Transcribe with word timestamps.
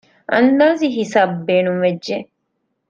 އަންދާސީ 0.31 0.87
ހިސަބު 0.97 1.35
ބޭނުންވެއްޖެ 1.47 2.17